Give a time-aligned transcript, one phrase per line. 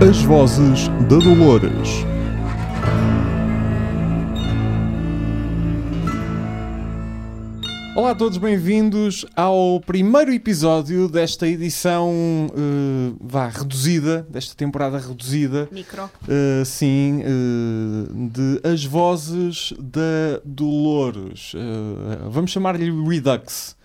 [0.00, 1.88] As Vozes da Dolores.
[7.96, 15.68] Olá a todos, bem-vindos ao primeiro episódio desta edição uh, vá, reduzida, desta temporada reduzida.
[15.72, 16.04] Micro.
[16.04, 21.54] Uh, sim, uh, de As Vozes da Dolores.
[21.54, 23.76] Uh, vamos chamar-lhe Redux.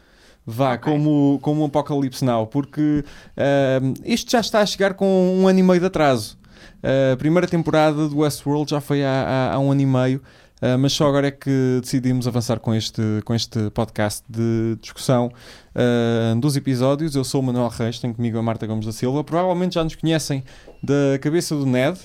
[0.46, 0.91] Vá, Ok.
[0.91, 3.04] como, como um Apocalipse Now, porque
[3.38, 5.06] uh, isto já está a chegar com
[5.39, 6.38] um ano e meio de atraso.
[6.83, 9.10] Uh, a primeira temporada do Westworld já foi há,
[9.52, 10.21] há, há um ano e meio,
[10.61, 15.32] uh, mas só agora é que decidimos avançar com este, com este podcast de discussão
[15.74, 17.16] uh, dos episódios.
[17.16, 19.24] Eu sou o Manuel Reis, tenho comigo a Marta Gomes da Silva.
[19.24, 20.44] Provavelmente já nos conhecem
[20.83, 21.97] da Cabeça do Ned,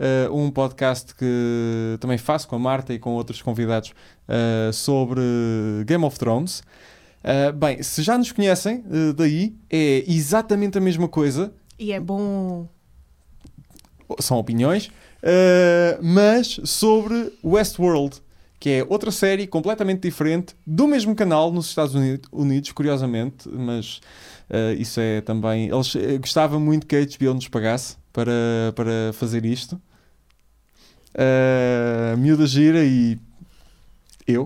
[0.00, 3.90] uh, um podcast que também faço com a Marta e com outros convidados
[4.28, 5.20] uh, sobre
[5.86, 6.62] Game of Thrones.
[7.24, 11.98] Uh, bem, se já nos conhecem uh, daí, é exatamente a mesma coisa, E é
[11.98, 12.68] bom.
[14.20, 18.20] são opiniões, uh, mas sobre Westworld,
[18.60, 24.00] que é outra série completamente diferente, do mesmo canal nos Estados Uni- Unidos, curiosamente, mas
[24.78, 25.68] isso é também.
[25.68, 28.30] Eles eh, gostava muito que a HBO nos pagasse para,
[28.76, 29.80] para fazer isto.
[31.14, 33.18] Uh, miúda gira e
[34.26, 34.44] eu.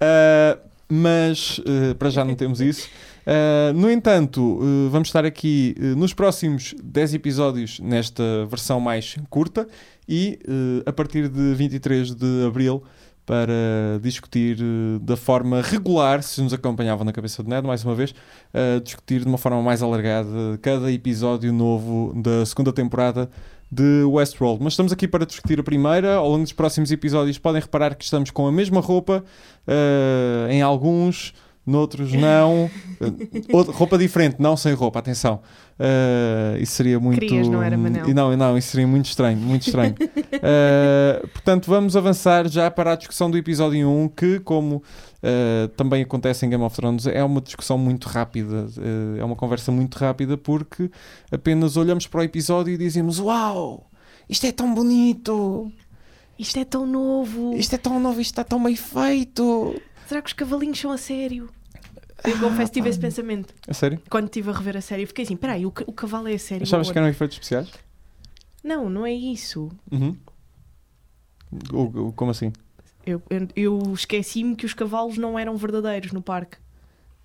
[0.00, 2.88] Uh, mas uh, para já não temos isso.
[3.26, 9.68] Uh, no entanto, uh, vamos estar aqui nos próximos 10 episódios nesta versão mais curta
[10.08, 10.38] e
[10.86, 12.82] a partir de 23 de abril
[13.26, 13.52] para
[14.00, 14.56] discutir
[15.02, 18.14] da forma regular, se nos acompanhavam na cabeça do Ned, mais uma vez,
[18.82, 23.28] discutir de uma forma mais alargada cada episódio novo da segunda temporada
[23.70, 24.62] de Westworld.
[24.62, 26.14] Mas estamos aqui para discutir a primeira.
[26.14, 29.22] Ao longo dos próximos episódios podem reparar que estamos com a mesma roupa,
[29.66, 31.34] uh, em alguns,
[31.66, 32.70] noutros não.
[33.52, 35.40] Outra- roupa diferente, não sem roupa, atenção.
[35.78, 37.20] Uh, isso seria muito.
[37.20, 38.08] Querias, não era, Manel?
[38.08, 39.94] E Não, não, isso seria muito estranho, muito estranho.
[39.94, 44.82] Uh, portanto, vamos avançar já para a discussão do episódio 1, que, como
[45.22, 49.36] uh, também acontece em Game of Thrones, é uma discussão muito rápida, uh, é uma
[49.36, 50.90] conversa muito rápida, porque
[51.30, 53.90] apenas olhamos para o episódio e dizemos: Uau!
[54.28, 55.70] Isto é tão bonito!
[56.38, 57.54] Isto é tão novo.
[57.56, 59.74] Isto é tão novo, isto está tão bem feito!
[60.06, 61.48] Será que os cavalinhos são a sério?
[62.24, 63.54] Eu confesso que tive esse pensamento.
[63.68, 64.00] A sério?
[64.10, 66.64] Quando estive a rever a série, fiquei assim: peraí, o, o cavalo é a sério?
[66.64, 67.70] Achavas que eram efeitos especiais?
[68.64, 69.68] Não, não é isso.
[69.90, 70.16] Uhum.
[71.72, 72.52] O- o- como assim?
[73.08, 76.56] Eu, eu, eu esqueci-me que os cavalos não eram verdadeiros no parque.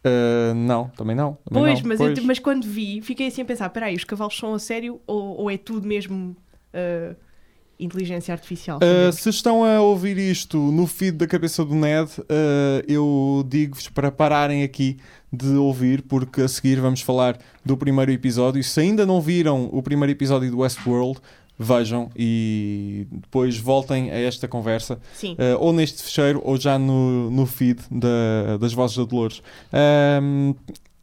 [0.05, 1.37] Uh, não, também não.
[1.45, 1.87] também Pois, não.
[1.89, 2.25] mas, eu- Pois.
[2.25, 5.51] mas quando vi, fiquei assim a pensar: peraí, os cavalos são a sério ou, ou
[5.51, 6.35] é tudo mesmo
[6.73, 7.15] ah,
[7.79, 8.79] inteligência artificial?
[8.79, 12.23] Uh, se estão a ouvir isto no feed da cabeça do Ned, uh,
[12.87, 14.97] eu digo-vos para pararem aqui
[15.31, 18.63] de ouvir, porque a seguir vamos falar do primeiro episódio.
[18.63, 21.19] Se ainda não viram o primeiro episódio do Westworld,
[21.57, 27.45] vejam e depois voltem a esta conversa, uh, ou neste fecheiro, ou já no, no
[27.45, 29.41] feed da- das Vozes da Dolores.
[30.21, 30.55] Um,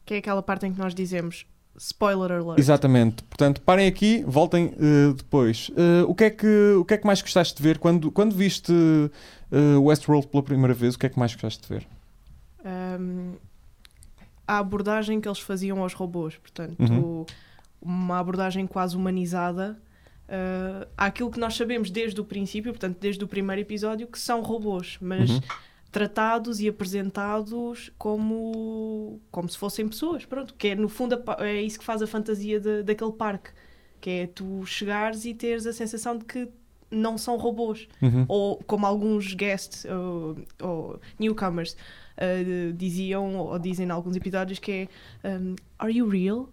[0.05, 1.47] Que é aquela parte em que nós dizemos
[1.79, 2.59] spoiler alert.
[2.59, 3.23] Exatamente.
[3.25, 5.69] Portanto, parem aqui, voltem uh, depois.
[5.71, 7.79] Uh, o, que é que, o que é que mais gostaste de ver?
[7.79, 11.69] Quando, quando viste uh, Westworld pela primeira vez, o que é que mais gostaste de
[11.69, 11.87] ver?
[12.65, 13.33] Um,
[14.47, 17.25] a abordagem que eles faziam aos robôs, portanto, Uhum.
[17.81, 19.79] uma abordagem quase humanizada
[20.31, 24.41] uh, àquilo que nós sabemos desde o princípio, portanto, desde o primeiro episódio, que são
[24.43, 25.41] robôs, mas Uhum.
[25.93, 31.61] tratados e apresentados como, como se fossem pessoas, pronto, que é no fundo a é
[31.63, 33.51] isso que faz a fantasia de- daquele parque,
[34.01, 36.49] que é tu chegares e teres a sensação de que
[36.91, 38.25] não são robôs Uhum.
[38.29, 41.77] ou como alguns guests ou, ou newcomers
[42.19, 44.89] uh, diziam ou dizem em alguns episódios que
[45.23, 46.49] é um, Are you real?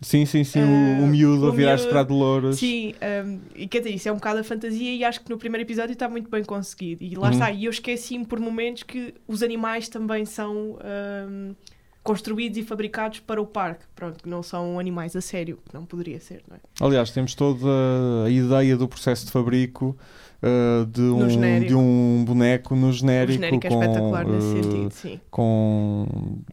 [0.00, 0.62] Sim, sim, sim.
[0.62, 2.56] o, Uh, o miúdo a o virar-se miúdo- para a Dolores.
[2.56, 2.94] Sim,
[3.26, 5.66] um, e quer dizer, isso é um bocado a fantasia e acho que no primeiro
[5.66, 7.02] episódio está muito bem conseguido.
[7.02, 7.32] E lá Uhum.
[7.32, 10.76] está, e eu esqueci-me por momentos que os animais também são
[11.28, 11.54] um,
[12.02, 13.84] construídos e fabricados para o parque.
[13.94, 16.60] Pronto, que não são animais a sério, que não poderia ser, não é?
[16.80, 17.66] Aliás, temos toda
[18.26, 19.96] a ideia do processo de fabrico
[20.42, 21.68] uh, de, um, genérico.
[21.68, 23.32] de um boneco no O genérico.
[23.32, 25.20] genérico é com, espetacular nesse uh, sentido, sim.
[25.30, 26.06] Com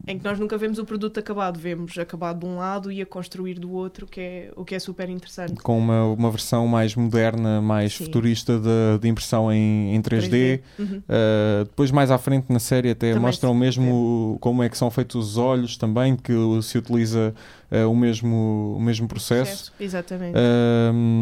[0.06, 3.06] Em que nós nunca vemos o produto acabado, vemos acabado de um lado e a
[3.06, 5.54] construir do outro, que é, o que é super interessante.
[5.54, 8.04] com uma, uma versão mais moderna, mais Sim.
[8.04, 10.60] futurista de, de impressão em, em 3D.
[10.78, 10.98] Uhum.
[10.98, 14.90] Uh, depois, mais à frente na série, até Também mostram mesmo como é que são
[14.90, 16.32] feitos os olhos também, que
[16.62, 17.34] se utiliza
[17.70, 19.72] uh, o, mesmo, o mesmo processo.
[19.78, 20.38] Exatamente.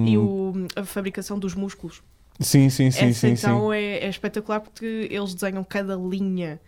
[0.06, 2.02] E o, a fabricação dos músculos.
[2.42, 3.46] Sim, sim, sim, Essa sim, sim.
[3.46, 6.60] então É, é espetacular porque eles desenham cada linha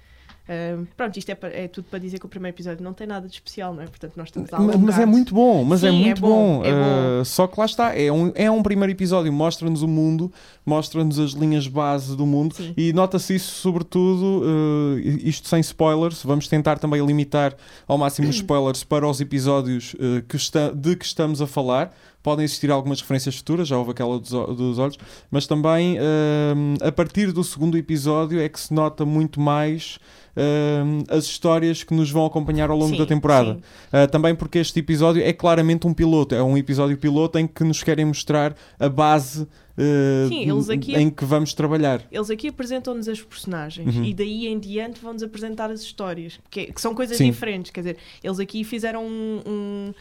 [0.47, 3.27] Um, pronto, isto é, é tudo para dizer que o primeiro episódio não tem nada
[3.27, 3.87] de especial, não é?
[3.87, 5.07] Portanto, nós estamos a Ma- Mas é alongar.
[5.07, 6.65] muito bom, mas é Sim, é muito bom, bom.
[6.67, 7.21] é bom.
[7.23, 10.31] Uh, só que lá está, é um, é um primeiro episódio, mostra-nos o mundo,
[10.67, 12.75] mostra-nos as linhas base do mundo Sim.
[12.77, 16.23] e nota-se isso, sobretudo, uh, isto sem spoilers.
[16.23, 17.57] Vamos tentar também limitar
[17.89, 21.91] ao máximo os spoilers para os episódios uh, que está, de que estamos a falar.
[22.25, 24.97] Podem existir algumas referências futuras, já houve aquela dos, dos olhos,
[25.31, 29.99] mas também um, a partir do segundo episódio é que se nota muito mais
[30.35, 33.59] um, as histórias que nos vão acompanhar ao longo Sim, da temporada.
[33.93, 37.63] Uh, também porque este episódio é claramente um piloto, é um episódio piloto em que
[37.63, 42.03] nos querem mostrar a base uh, Sim, aqui- em que vamos trabalhar.
[42.11, 44.03] Eles aqui apresentam-nos as personagens Uhum.
[44.05, 47.27] e daí em diante vão-nos apresentar as histórias, que, que são coisas Sim.
[47.27, 47.71] diferentes.
[47.71, 49.95] Quer dizer, eles aqui fizeram um, um,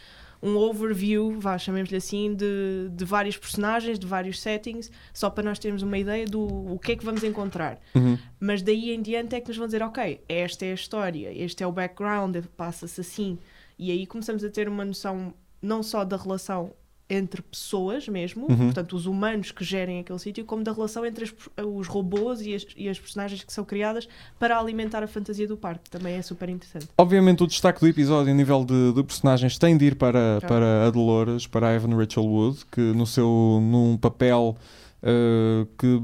[0.44, 5.57] um overview, vá, chamemos-lhe assim, de, de vários personagens, de vários settings, só para nós
[5.57, 7.80] termos uma ideia do o que é que vamos encontrar.
[7.95, 8.18] Uhum.
[8.40, 11.63] Mas daí em diante é que nos vão dizer, ok, esta é a história, este
[11.63, 13.40] é o background, passa-se assim.
[13.80, 16.74] E aí começamos a ter uma noção não só da relação
[17.15, 18.57] entre pessoas mesmo, Uhum.
[18.65, 21.33] portanto os humanos que gerem aquele sítio, como da relação entre as-
[21.65, 24.07] os robôs e as, e as personagens que são criadas
[24.39, 25.89] para alimentar a fantasia do parque.
[25.89, 26.88] Também é super interessante.
[26.98, 30.48] Obviamente o destaque do episódio a nível de, de personagens tem de ir para, Já.
[30.48, 34.57] para a Dolores, para a Evan Rachel Wood, que no seu num papel
[35.04, 36.01] uh, que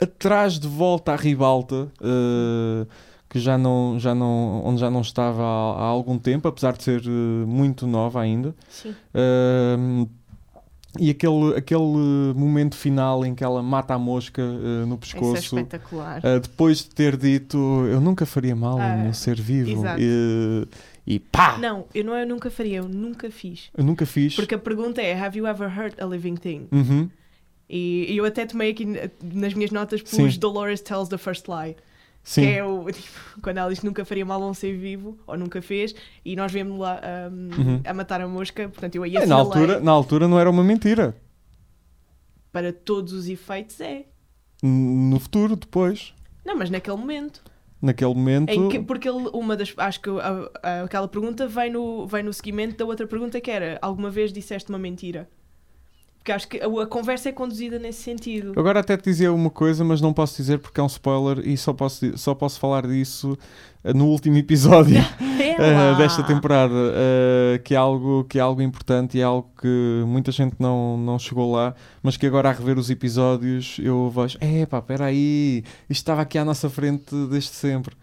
[0.00, 2.86] atrás de volta à ribalta, uh,
[3.34, 6.84] que já não, já não, onde já não estava há, há algum tempo, apesar de
[6.84, 7.10] ser uh,
[7.44, 8.54] muito nova ainda.
[8.68, 8.94] Sim.
[9.76, 10.06] Um,
[11.00, 15.20] e aquele, aquele momento final em que ela mata a mosca uh, no Isso é
[15.20, 16.20] pescoço, espetacular.
[16.20, 17.56] uh, depois de ter dito
[17.90, 20.00] eu nunca faria mal a Ah, um ser vivo, exato.
[20.00, 20.68] e,
[21.04, 21.58] e pá!
[21.58, 23.68] Não, eu não eu nunca faria, eu nunca fiz.
[23.76, 24.36] Eu nunca fiz.
[24.36, 26.68] Porque a pergunta é: Have you ever hurt a living thing?
[26.70, 27.10] Uhum.
[27.68, 28.86] E e eu até tomei aqui
[29.20, 30.28] nas minhas notas Sim.
[30.38, 31.74] Dolores tells the first lie.
[32.24, 32.40] Sim.
[32.42, 35.18] Que é o, tipo, quando ela diz que nunca faria mal a um ser vivo,
[35.26, 35.94] ou nunca fez,
[36.24, 36.98] e nós vemos lá
[37.30, 37.80] um, Uhum.
[37.84, 40.64] a matar a mosca, portanto eu aí É, na, altura, na altura não era uma
[40.64, 41.14] mentira.
[42.50, 44.06] Para todos os efeitos é.
[44.62, 47.42] No futuro, depois, Não, mas naquele momento.
[47.82, 48.68] naquele momento.
[48.70, 49.74] Que, porque ele, uma das.
[49.76, 53.50] Acho que a- a- aquela pergunta vem no, vem no seguimento da outra pergunta que
[53.50, 55.28] era: Alguma vez disseste uma mentira?
[56.24, 58.54] Porque acho que a, a conversa é conduzida nesse sentido.
[58.56, 61.54] Agora até te dizia uma coisa, mas não posso dizer porque é um spoiler e
[61.54, 63.36] só posso, só posso falar disso
[63.84, 64.96] eh, no último episódio.
[65.54, 70.02] Uh, desta temporada, uh, que, é algo, que é algo importante e é algo que
[70.04, 74.36] muita gente não, não chegou lá, mas que agora a rever os episódios eu vejo,
[74.40, 77.94] é pá, espera aí, isto estava aqui à nossa frente desde sempre.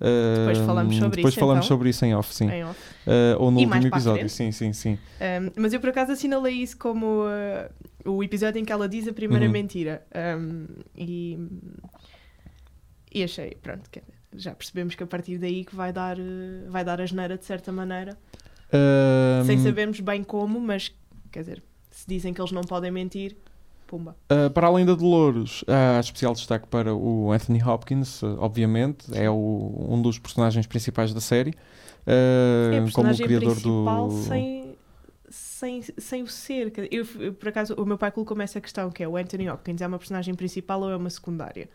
[0.00, 1.76] Uh, Depois falamos sobre depois isso, falamos então.
[1.76, 2.48] sobre isso em off, sim.
[2.48, 2.80] Em off.
[3.06, 4.92] Uh, ou no E último episódio, sim, sim, sim.
[5.20, 7.68] Um, mas eu por acaso assinalei isso como uh,
[8.10, 9.50] o episódio em que ela diz a primeira Uhum.
[9.52, 10.06] mentira.
[10.38, 10.66] Um,
[10.96, 11.36] e,
[13.12, 14.04] e achei, pronto, dizer,
[14.36, 16.22] já percebemos que a partir daí que vai dar, uh,
[16.70, 18.16] vai dar a geneira de certa maneira.
[18.72, 20.92] Um, Sem sabermos bem como, mas
[21.32, 23.36] quer dizer, se dizem que eles não podem mentir,
[23.88, 24.14] pumba.
[24.30, 29.28] Uh, para além da Dolores, há especial destaque para o Anthony Hopkins, uh, obviamente, é
[29.28, 31.50] o- um dos personagens principais da série.
[31.50, 34.14] uh, é a como o criador principal do.
[34.22, 34.76] sem,
[35.30, 36.72] sem, sem o ser.
[36.92, 39.80] Eu, eu, por acaso, o meu pai colocou-me essa questão, que é o Anthony Hopkins
[39.80, 41.68] é uma personagem principal ou é uma secundária?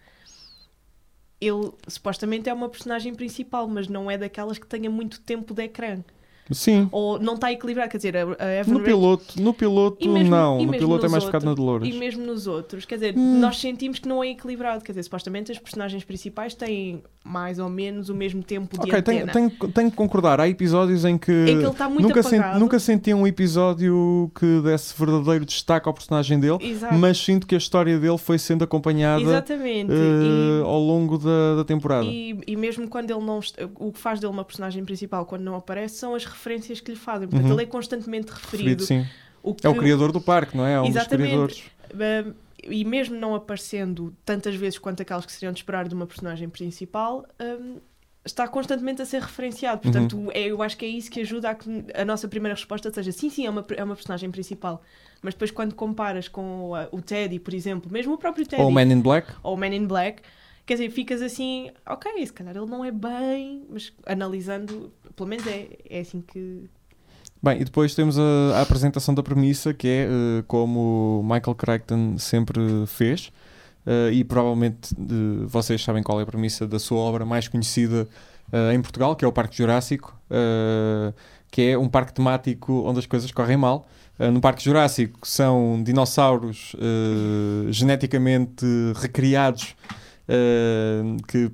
[1.41, 5.63] Ele supostamente é uma personagem principal, mas não é daquelas que tenha muito tempo de
[5.63, 6.01] ecrã.
[6.51, 7.89] Sim, Ou não está equilibrado.
[7.89, 11.23] Quer dizer, a a Evan no piloto, no piloto mesmo- não, no piloto é mais
[11.23, 11.87] focado na Dolores.
[11.87, 13.39] E mesmo nos outros, quer dizer, Hum.
[13.39, 14.83] nós sentimos que não é equilibrado.
[14.83, 19.01] Quer dizer, supostamente as personagens principais têm mais ou menos o mesmo tempo de Ok,
[19.01, 19.31] tenho, antena.
[19.49, 20.41] tenho, tenho que concordar.
[20.41, 22.59] Há episódios em que, Em que ele está muito nunca, sen- apagado.
[22.59, 26.93] nunca senti um episódio que desse verdadeiro destaque ao personagem dele, Exato.
[26.95, 29.91] mas sinto que a história dele foi sendo acompanhada Exatamente.
[29.91, 32.05] eh, E- ao longo da, da temporada.
[32.05, 33.39] E, e mesmo quando ele não.
[33.75, 36.97] O que faz dele uma personagem principal quando não aparece são as referências que lhe
[36.97, 37.27] fazem.
[37.27, 37.55] Portanto, Uhum.
[37.55, 38.81] ele é constantemente referido.
[38.81, 39.05] Referido, sim.
[39.41, 40.73] O que, É o criador do parque, não é?
[40.73, 41.35] É um Exatamente.
[41.35, 42.27] dos criadores.
[42.27, 42.33] um,
[42.65, 46.47] e mesmo não aparecendo tantas vezes quanto aquelas que seriam de esperar de uma personagem
[46.49, 47.77] principal, um,
[48.25, 49.81] está constantemente a ser referenciado.
[49.85, 49.91] Uhum.
[49.91, 52.89] Portanto, é- eu acho que é isso que ajuda a que a nossa primeira resposta
[52.93, 54.81] seja sim, sim, é uma, é uma personagem principal.
[55.21, 58.69] Mas depois, quando comparas com a- o Teddy, por exemplo, mesmo o próprio Teddy Ou
[58.69, 59.27] o Man in Black.
[59.43, 60.21] ou Man in Black,
[60.65, 65.45] quer dizer, ficas assim, ok, se calhar ele não é bem, mas analisando, pelo menos
[65.47, 66.69] é, é assim que.
[67.41, 72.17] Bem, e depois temos a, a apresentação da premissa, que é eh, como Michael Crichton
[72.17, 73.33] sempre fez,
[73.85, 74.95] eh, e provavelmente
[75.45, 78.07] vocês sabem qual é a premissa da sua obra mais conhecida
[78.49, 80.17] eh, em Portugal, que é o Parque Jurássico,
[81.51, 83.85] que é um parque temático onde as coisas correm mal.
[84.31, 86.75] No Parque Jurássico são dinossauros
[87.69, 88.65] geneticamente
[88.95, 89.75] recriados
[90.27, 91.51] eh, que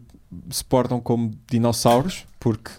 [0.49, 2.71] se portam como dinossauros, porque,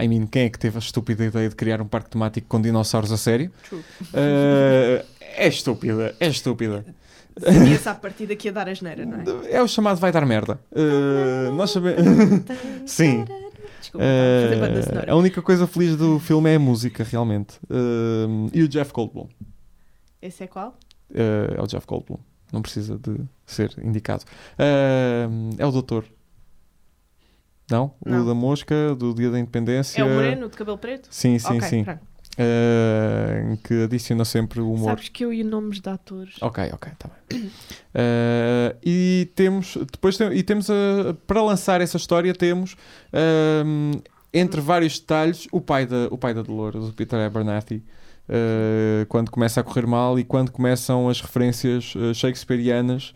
[0.00, 2.60] I mean, quem é que teve a estúpida ideia de criar um parque temático com
[2.60, 3.50] dinossauros a sério?
[3.68, 3.80] True.
[3.80, 6.84] Uh, é estúpida, é estúpida.
[7.38, 9.52] Sabia-se à partida que ia dar a geneira, não é?
[9.52, 10.58] É o chamado vai dar merda.
[10.72, 12.02] Uh, nós sabemos.
[12.86, 13.24] Sim.
[13.80, 17.58] Desculpa, Uh, a única coisa feliz do filme é a música, realmente.
[17.70, 19.28] Uh, e o Jeff Goldblum.
[20.20, 20.76] Esse é qual?
[21.10, 22.18] Uh, é o Jeff Goldblum.
[22.52, 24.24] Não precisa de ser indicado.
[24.58, 26.04] Uh, é o doutor.
[27.70, 27.92] Não?
[28.04, 28.22] Não.
[28.22, 30.00] O da mosca, do Dia da Independência.
[30.00, 31.08] É o moreno de cabelo preto?
[31.10, 31.84] Sim, sim, ok, sim.
[32.38, 34.90] Uh, que adiciona sempre o humor.
[34.90, 36.34] Sabes que eu e nomes de atores.
[36.40, 37.46] Ok, ok, tá bem.
[37.46, 42.76] Uh, e temos, depois tem- e temos a- para lançar essa história temos
[43.64, 43.92] um,
[44.32, 47.82] entre vários detalhes o pai da, o pai da Dolores, o Peter Abernathy,
[48.28, 53.14] uh, quando começa a correr mal e quando começam as referências uh, shakespearianas,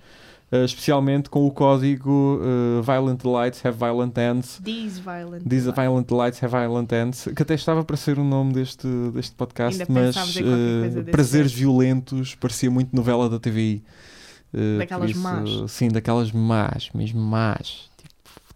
[0.53, 2.41] uh, especialmente com o código
[2.83, 4.61] Violent Delights Have Violent Ends.
[4.63, 5.43] These Violent.
[5.49, 9.35] These Violent Delights Have Violent Ends, que até estava para ser o nome deste, deste
[9.35, 10.17] podcast, Ainda mas
[11.11, 11.73] Prazeres género.
[11.73, 13.83] Violentos parecia muito novela da TVI.
[14.79, 15.71] Daquelas isso, más.
[15.71, 17.89] Sim, daquelas más, mesmo más,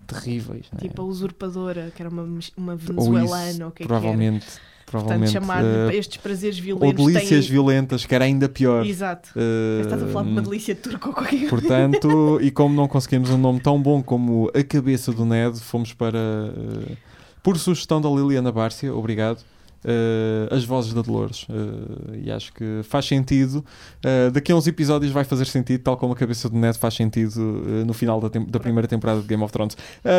[0.05, 0.67] terríveis.
[0.77, 0.81] é?
[0.81, 3.93] Tipo a usurpadora, que era uma, uma Ou isso, venezuelana, ou o que é que
[3.93, 4.01] era.
[4.01, 4.47] provavelmente.
[4.47, 7.53] Portanto, provavelmente chamar uh, estes prazeres ou violentos delícias têm...
[7.53, 8.87] violentas, que era ainda pior.
[8.87, 9.31] Exato.
[9.35, 11.49] Uh, Estás a falar de uma delícia turca ou qualquer coisa.
[11.49, 15.93] Portanto, e como não conseguimos um nome tão bom como A Cabeça do Ned, fomos
[15.93, 16.97] para, uh,
[17.43, 19.43] por sugestão da Liliana Bárcia, obrigado,
[19.85, 21.45] uh, As Vozes da Dolores.
[21.45, 23.65] Uh, e acho que faz sentido.
[24.05, 26.95] Uh, daqui a uns episódios vai fazer sentido, tal como A Cabeça do Ned faz
[26.95, 27.41] sentido
[27.87, 29.77] no final da, da primeira temporada de Game of Thrones.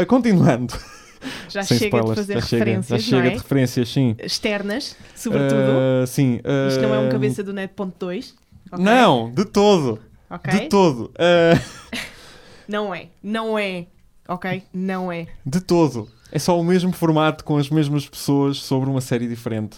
[0.07, 0.73] Continuando,
[1.49, 3.29] Já sem chega spoilers, de fazer já chega, referências, já chega é?
[3.31, 4.15] de referências, sim.
[4.19, 6.05] Externas, sobretudo.
[6.07, 6.39] Sim.
[6.69, 8.35] Isto não é um cabeça do net ponto 2.
[8.77, 9.99] Não, de todo.
[10.29, 10.53] Ok?
[10.53, 11.11] De todo.
[12.67, 13.07] Não é.
[13.21, 13.85] Não é.
[14.27, 14.63] Ok?
[14.73, 15.27] Não é.
[15.45, 16.09] De todo.
[16.31, 19.77] É só o mesmo formato com as mesmas pessoas sobre uma série diferente.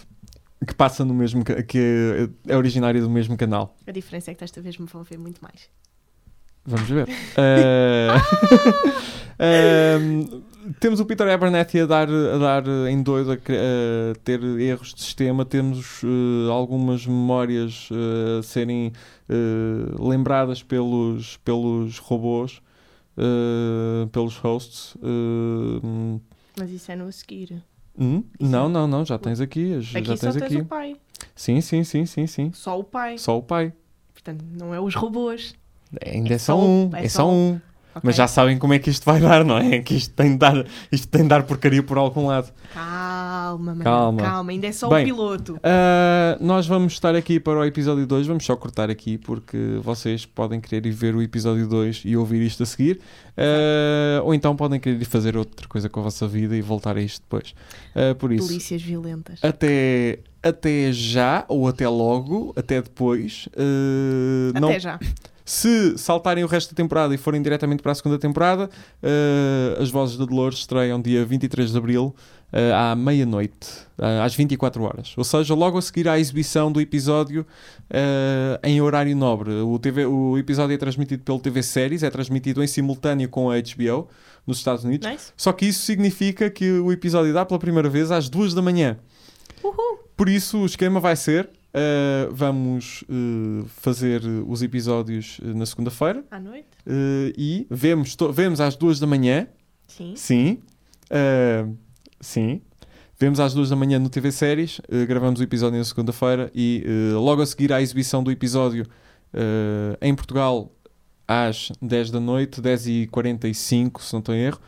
[0.66, 1.44] Que passa no mesmo.
[1.44, 3.76] que é, originária do mesmo canal.
[3.86, 5.68] A diferença é que desta vez me vão ver muito mais.
[6.64, 7.08] Vamos ver.
[9.40, 10.42] Eh, ehm,
[10.80, 15.00] temos o Peter Abernathy a dar, a dar em doido, a, a ter erros de
[15.00, 15.44] sistema.
[15.44, 18.92] Temos eh, algumas memórias a serem
[19.96, 22.60] lembradas pelos, pelos robôs,
[24.10, 24.96] pelos hosts.
[26.58, 27.62] Mas isso é no a seguir.
[27.98, 28.22] Hum?
[28.38, 29.80] Isso Não, é- não, não, já tens aqui.
[29.80, 30.56] Já Aqui só tens tens aqui.
[30.56, 30.96] o pai.
[31.34, 32.50] Sim, sim, sim, sim, sim.
[32.54, 33.18] Só o pai.
[33.18, 33.72] Só o pai.
[34.12, 35.54] Portanto, não é os robôs.
[36.04, 36.90] Ainda é, É só só um.
[36.90, 37.50] um, É, é só só um.
[37.54, 38.00] ok?
[38.02, 39.80] Mas já sabem como é que isto vai dar, não é?
[39.80, 42.52] Que isto tem de dar, isto tem de dar porcaria por algum lado.
[43.48, 43.84] Calma, mano.
[43.84, 44.22] Calma.
[44.22, 44.50] Calma.
[44.52, 45.58] Ainda é só Bem, o piloto.
[45.62, 48.26] Ah, nós vamos estar aqui para o episódio 2.
[48.26, 52.42] Vamos só cortar aqui porque vocês podem querer ir ver o episódio 2 e ouvir
[52.42, 53.00] isto a seguir.
[53.36, 56.96] Ah, ou então podem querer ir fazer outra coisa com a vossa vida e voltar
[56.96, 57.54] a isto depois.
[57.94, 59.40] Ah, por isso, Delícias violentas.
[59.42, 63.48] até, até já ou até logo, até depois.
[64.50, 64.98] Até não, já.
[65.48, 68.68] Se saltarem o resto da temporada e forem diretamente para a segunda temporada,
[69.02, 72.14] eh, as Vozes da Dolores estreiam dia 23 de Abril
[72.52, 75.14] eh, à meia-noite, eh, às 24 horas.
[75.16, 77.46] Ou seja, logo a seguir à exibição do episódio
[77.90, 79.52] eh, em horário nobre.
[79.52, 83.56] O, TV, o episódio é transmitido pelo TV Séries, é transmitido em simultâneo com a
[83.60, 84.08] HBO
[84.46, 85.06] nos Estados Unidos.
[85.08, 85.32] Nice.
[85.36, 88.98] Só que isso significa que o episódio dá pela primeira vez às 2 da manhã.
[89.62, 89.98] Uhul.
[90.16, 96.24] Por isso, o esquema vai ser: uh, vamos uh, fazer os episódios uh, na segunda-feira
[96.30, 96.66] À noite?
[96.86, 99.46] uh, e vemos, vemos às duas da manhã.
[99.86, 100.14] Sim.
[100.16, 100.58] Sim.
[102.20, 102.60] Sim.
[103.18, 106.84] Vemos às duas da manhã no TV Séries, uh, gravamos o episódio na segunda-feira e
[106.86, 108.84] uh, logo a seguir à exibição do episódio
[109.34, 110.70] uh, em Portugal
[111.26, 114.60] às 10 da noite, 10h45, se não estou em erro.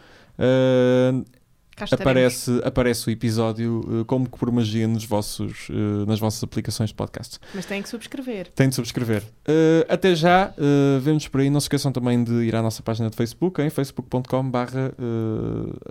[1.92, 6.90] Aparece, aparece o episódio uh, como que por magia nos vossos, uh, nas vossas aplicações
[6.90, 7.38] de podcast.
[7.54, 8.48] Mas têm que subscrever.
[8.54, 9.22] Tem de subscrever.
[9.22, 11.50] Uh, até já, uh, vemos por aí.
[11.50, 14.92] Não se esqueçam também de ir à nossa página de Facebook, em facebook.com barra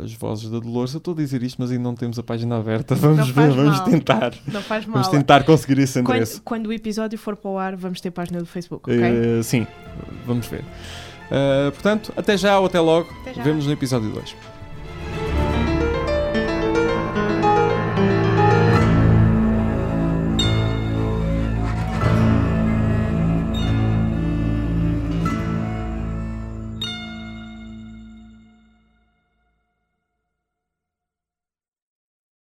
[0.01, 0.93] as vozes da Dolores.
[0.93, 2.95] Eu estou a dizer isto, mas ainda não temos a página aberta.
[2.95, 3.85] Vamos ver, faz vamos mal.
[3.85, 4.33] tentar.
[4.47, 4.93] Não faz mal.
[4.95, 6.41] Vamos tentar conseguir esse endereço.
[6.41, 9.39] Quando, quando o episódio for para o ar, vamos ter página do Facebook, ok?
[9.39, 9.67] Uh, sim,
[10.25, 10.63] vamos ver.
[11.29, 13.09] Uh, portanto, até já ou até logo.
[13.21, 13.43] Até já.
[13.43, 14.58] Vemos no episódio 2.